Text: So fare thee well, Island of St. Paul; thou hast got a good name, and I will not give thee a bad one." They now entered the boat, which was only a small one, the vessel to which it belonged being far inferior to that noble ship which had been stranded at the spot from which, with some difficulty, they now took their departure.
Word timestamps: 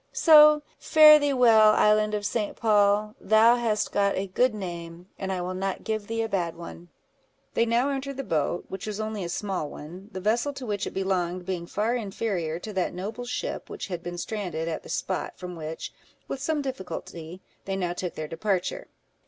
So 0.13 0.63
fare 0.79 1.19
thee 1.19 1.31
well, 1.31 1.73
Island 1.73 2.15
of 2.15 2.25
St. 2.25 2.55
Paul; 2.55 3.13
thou 3.21 3.55
hast 3.57 3.91
got 3.91 4.17
a 4.17 4.25
good 4.25 4.55
name, 4.55 5.05
and 5.19 5.31
I 5.31 5.41
will 5.41 5.53
not 5.53 5.83
give 5.83 6.07
thee 6.07 6.23
a 6.23 6.27
bad 6.27 6.55
one." 6.55 6.89
They 7.53 7.67
now 7.67 7.89
entered 7.89 8.17
the 8.17 8.23
boat, 8.23 8.65
which 8.67 8.87
was 8.87 8.99
only 8.99 9.23
a 9.23 9.29
small 9.29 9.69
one, 9.69 10.09
the 10.11 10.19
vessel 10.19 10.53
to 10.53 10.65
which 10.65 10.87
it 10.87 10.95
belonged 10.95 11.45
being 11.45 11.67
far 11.67 11.93
inferior 11.95 12.57
to 12.61 12.73
that 12.73 12.95
noble 12.95 13.25
ship 13.25 13.69
which 13.69 13.89
had 13.89 14.01
been 14.01 14.17
stranded 14.17 14.67
at 14.67 14.81
the 14.81 14.89
spot 14.89 15.37
from 15.37 15.55
which, 15.55 15.93
with 16.27 16.41
some 16.41 16.63
difficulty, 16.63 17.43
they 17.65 17.75
now 17.75 17.93
took 17.93 18.15
their 18.15 18.27
departure. 18.27 18.87